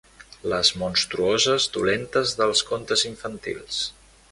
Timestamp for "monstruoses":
0.83-1.67